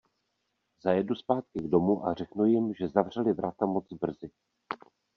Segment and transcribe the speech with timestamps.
[0.83, 4.31] Zajedu zpátky k domu a řeknu jim, že zavřeli vrata moc brzy.